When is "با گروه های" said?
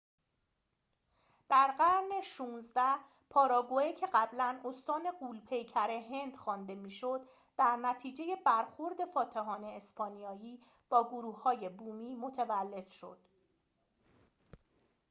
10.89-11.69